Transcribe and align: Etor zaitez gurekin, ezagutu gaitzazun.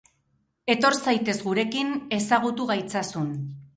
Etor 0.75 0.95
zaitez 1.03 1.35
gurekin, 1.47 1.93
ezagutu 2.19 2.67
gaitzazun. 2.73 3.29